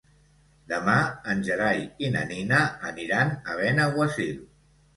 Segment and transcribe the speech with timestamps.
[0.71, 0.95] Demà
[1.33, 4.45] en Gerai i na Nina aniran a Benaguasil.